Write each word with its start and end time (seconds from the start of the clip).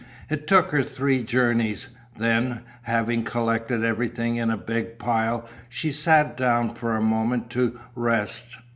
It 0.31 0.47
took 0.47 0.71
her 0.71 0.81
three 0.81 1.21
journeys. 1.23 1.89
Then, 2.17 2.61
having 2.81 3.23
collected 3.23 3.83
everything 3.83 4.35
in 4.37 4.49
a 4.49 4.57
big 4.57 4.97
pile, 4.97 5.47
she 5.69 5.91
sat 5.91 6.35
down 6.35 6.71
for 6.71 6.95
a 6.95 7.01
moment 7.03 7.51
to 7.51 7.79
rest. 7.93 8.57